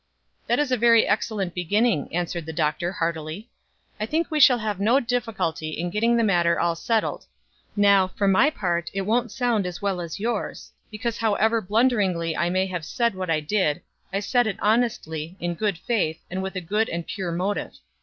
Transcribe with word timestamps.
"That 0.47 0.57
is 0.57 0.71
a 0.71 0.77
very 0.77 1.07
excellent 1.07 1.53
beginning," 1.53 2.11
answered 2.11 2.47
the 2.47 2.53
Doctor, 2.53 2.91
heartily. 2.91 3.51
"I 3.99 4.07
think 4.07 4.31
we 4.31 4.39
shall 4.39 4.57
have 4.57 4.79
no 4.79 4.99
difficulty 4.99 5.77
in 5.79 5.91
getting 5.91 6.17
the 6.17 6.23
matter 6.23 6.59
all 6.59 6.73
settled 6.73 7.27
Now, 7.75 8.07
for 8.07 8.27
my 8.27 8.49
part, 8.49 8.89
it 8.95 9.01
won't 9.03 9.31
sound 9.31 9.67
as 9.67 9.79
well 9.79 10.01
as 10.01 10.19
yours, 10.19 10.71
because 10.89 11.17
however 11.19 11.61
blunderingly 11.61 12.35
I 12.35 12.49
may 12.49 12.65
have 12.65 12.83
said 12.83 13.13
what 13.13 13.29
I 13.29 13.41
did, 13.41 13.79
I 14.11 14.21
said 14.21 14.47
it 14.47 14.57
honestly, 14.59 15.37
in 15.39 15.53
good 15.53 15.77
faith, 15.77 16.19
and 16.31 16.41
with 16.41 16.55
a 16.55 16.61
good 16.61 16.89
and 16.89 17.05
pure 17.05 17.31
motive. 17.31 17.75